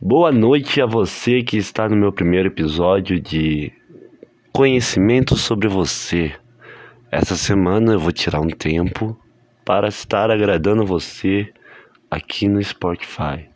Boa 0.00 0.30
noite 0.30 0.78
a 0.82 0.84
você 0.84 1.42
que 1.42 1.56
está 1.56 1.88
no 1.88 1.96
meu 1.96 2.12
primeiro 2.12 2.48
episódio 2.48 3.18
de 3.18 3.72
Conhecimento 4.52 5.36
sobre 5.38 5.68
você. 5.68 6.34
Essa 7.10 7.34
semana 7.34 7.94
eu 7.94 7.98
vou 7.98 8.12
tirar 8.12 8.40
um 8.40 8.48
tempo 8.48 9.18
para 9.64 9.88
estar 9.88 10.30
agradando 10.30 10.84
você 10.84 11.50
aqui 12.10 12.46
no 12.46 12.62
Spotify. 12.62 13.48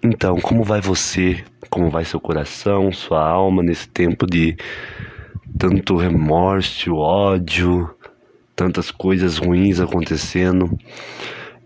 Então, 0.00 0.36
como 0.36 0.62
vai 0.62 0.80
você? 0.80 1.44
Como 1.68 1.90
vai 1.90 2.04
seu 2.04 2.20
coração, 2.20 2.92
sua 2.92 3.28
alma 3.28 3.60
nesse 3.60 3.88
tempo 3.88 4.26
de 4.26 4.56
tanto 5.58 5.96
remorso, 5.96 6.94
ódio, 6.94 7.92
tantas 8.54 8.92
coisas 8.92 9.38
ruins 9.38 9.80
acontecendo? 9.80 10.78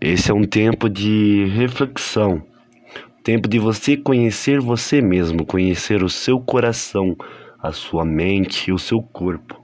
Esse 0.01 0.31
é 0.31 0.33
um 0.33 0.43
tempo 0.43 0.89
de 0.89 1.45
reflexão 1.53 2.49
Tempo 3.23 3.49
de 3.49 3.59
você 3.59 3.97
conhecer 3.97 4.61
você 4.61 5.01
mesmo, 5.01 5.45
conhecer 5.45 6.03
o 6.03 6.09
seu 6.09 6.39
coração, 6.39 7.17
a 7.61 7.71
sua 7.71 8.05
mente 8.05 8.71
o 8.71 8.79
seu 8.79 9.01
corpo. 9.01 9.61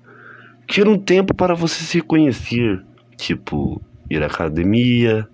Tira 0.68 0.90
um 0.90 0.98
tempo 0.98 1.34
para 1.34 1.56
você 1.56 1.84
se 1.84 2.02
conhecer, 2.02 2.84
tipo 3.16 3.82
ir 4.10 4.22
à 4.22 4.26
academia, 4.26 5.28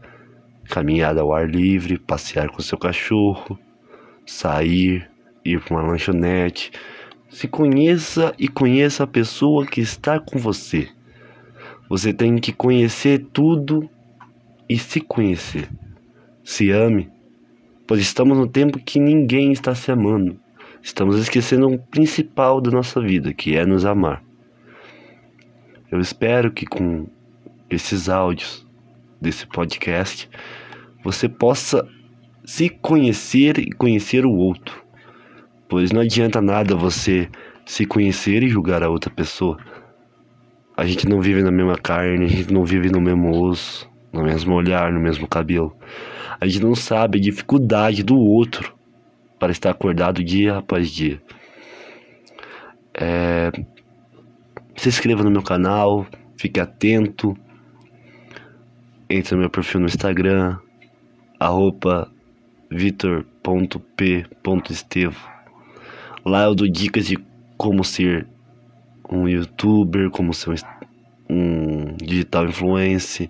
caminhada 0.65 1.21
ao 1.21 1.33
ar 1.33 1.49
livre, 1.49 1.97
passear 1.97 2.49
com 2.49 2.61
seu 2.61 2.77
cachorro, 2.77 3.57
sair, 4.25 5.09
ir 5.43 5.59
para 5.61 5.75
uma 5.75 5.87
lanchonete. 5.87 6.71
Se 7.29 7.47
conheça 7.47 8.35
e 8.37 8.47
conheça 8.47 9.03
a 9.03 9.07
pessoa 9.07 9.65
que 9.65 9.81
está 9.81 10.19
com 10.19 10.37
você. 10.37 10.87
Você 11.89 12.13
tem 12.13 12.37
que 12.37 12.53
conhecer 12.53 13.25
tudo 13.33 13.89
e 14.69 14.77
se 14.77 15.01
conhecer. 15.01 15.67
Se 16.43 16.69
ame 16.71 17.09
pois 17.91 17.99
estamos 17.99 18.37
no 18.37 18.47
tempo 18.47 18.79
que 18.79 19.01
ninguém 19.01 19.51
está 19.51 19.75
se 19.75 19.91
amando. 19.91 20.39
Estamos 20.81 21.17
esquecendo 21.17 21.67
o 21.67 21.77
principal 21.77 22.61
da 22.61 22.71
nossa 22.71 23.01
vida, 23.01 23.33
que 23.33 23.57
é 23.57 23.65
nos 23.65 23.83
amar. 23.83 24.23
Eu 25.91 25.99
espero 25.99 26.53
que 26.53 26.65
com 26.65 27.05
esses 27.69 28.07
áudios 28.07 28.65
desse 29.19 29.45
podcast 29.45 30.29
você 31.03 31.27
possa 31.27 31.85
se 32.45 32.69
conhecer 32.69 33.59
e 33.59 33.73
conhecer 33.73 34.25
o 34.25 34.31
outro. 34.31 34.85
Pois 35.67 35.91
não 35.91 35.99
adianta 35.99 36.39
nada 36.39 36.77
você 36.77 37.27
se 37.65 37.85
conhecer 37.85 38.41
e 38.41 38.47
julgar 38.47 38.83
a 38.83 38.89
outra 38.89 39.09
pessoa. 39.13 39.57
A 40.77 40.85
gente 40.85 41.09
não 41.09 41.21
vive 41.21 41.43
na 41.43 41.51
mesma 41.51 41.75
carne, 41.75 42.23
a 42.23 42.29
gente 42.29 42.53
não 42.53 42.63
vive 42.63 42.89
no 42.89 43.01
mesmo 43.01 43.37
osso, 43.37 43.85
no 44.11 44.23
mesmo 44.23 44.53
olhar, 44.53 44.91
no 44.91 44.99
mesmo 44.99 45.27
cabelo. 45.27 45.75
A 46.39 46.47
gente 46.47 46.63
não 46.63 46.75
sabe 46.75 47.17
a 47.17 47.21
dificuldade 47.21 48.03
do 48.03 48.17
outro 48.17 48.75
para 49.39 49.51
estar 49.51 49.69
acordado 49.71 50.23
dia 50.23 50.57
após 50.57 50.89
dia. 50.89 51.21
É... 52.93 53.51
Se 54.75 54.89
inscreva 54.89 55.23
no 55.23 55.31
meu 55.31 55.43
canal, 55.43 56.05
fique 56.37 56.59
atento. 56.59 57.37
Entre 59.09 59.35
no 59.35 59.41
meu 59.41 59.49
perfil 59.49 59.81
no 59.81 59.87
Instagram, 59.87 60.57
arroba 61.39 62.11
vitor.p.estevo. 62.69 63.71
Lá 66.23 66.43
eu 66.43 66.55
dou 66.55 66.67
dicas 66.67 67.05
de 67.07 67.17
como 67.57 67.83
ser 67.83 68.27
um 69.09 69.27
youtuber, 69.27 70.09
como 70.09 70.33
ser 70.33 70.55
um 71.29 71.95
digital 71.97 72.45
influencer, 72.45 73.29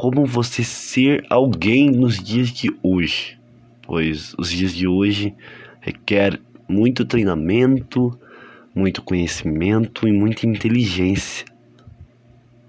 como 0.00 0.24
você 0.24 0.64
ser 0.64 1.26
alguém 1.28 1.90
nos 1.90 2.16
dias 2.16 2.48
de 2.48 2.74
hoje, 2.82 3.38
pois 3.82 4.34
os 4.38 4.50
dias 4.50 4.74
de 4.74 4.88
hoje 4.88 5.34
requer 5.78 6.40
muito 6.66 7.04
treinamento, 7.04 8.18
muito 8.74 9.02
conhecimento 9.02 10.08
e 10.08 10.10
muita 10.10 10.46
inteligência. 10.46 11.44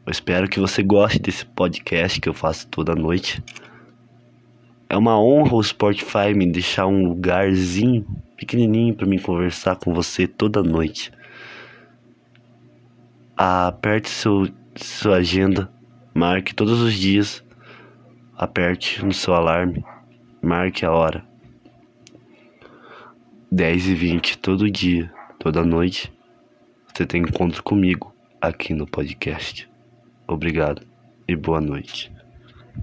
Eu 0.05 0.11
espero 0.11 0.49
que 0.49 0.59
você 0.59 0.83
goste 0.83 1.19
desse 1.19 1.45
podcast 1.45 2.19
que 2.19 2.27
eu 2.27 2.33
faço 2.33 2.67
toda 2.67 2.93
noite. 2.93 3.41
É 4.89 4.97
uma 4.97 5.17
honra 5.17 5.55
o 5.55 5.63
Spotify 5.63 6.33
me 6.35 6.51
deixar 6.51 6.85
um 6.85 7.07
lugarzinho 7.07 8.05
pequenininho 8.35 8.93
para 8.93 9.07
mim 9.07 9.17
conversar 9.17 9.77
com 9.77 9.93
você 9.93 10.27
toda 10.27 10.61
noite. 10.61 11.13
Aperte 13.37 14.09
seu, 14.09 14.49
sua 14.75 15.15
agenda 15.15 15.71
Marque 16.13 16.53
todos 16.53 16.81
os 16.81 16.93
dias, 16.93 17.41
aperte 18.35 19.03
no 19.03 19.13
seu 19.13 19.33
alarme, 19.33 19.83
marque 20.41 20.85
a 20.85 20.91
hora. 20.91 21.25
10 23.49 23.87
e 23.87 23.95
20 23.95 24.37
todo 24.37 24.69
dia, 24.69 25.11
toda 25.39 25.63
noite, 25.63 26.11
você 26.85 27.05
tem 27.05 27.21
encontro 27.21 27.63
comigo 27.63 28.13
aqui 28.41 28.73
no 28.73 28.85
podcast. 28.85 29.69
Obrigado 30.27 30.85
e 31.27 31.35
boa 31.35 31.61
noite. 31.61 32.11